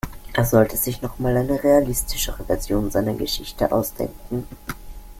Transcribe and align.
Er 0.33 0.45
sollte 0.45 0.77
sich 0.77 1.03
noch 1.03 1.19
mal 1.19 1.37
eine 1.37 1.63
realistischere 1.63 2.43
Version 2.43 2.89
seiner 2.89 3.13
Geschichte 3.13 3.71
ausdenken. 3.71 4.47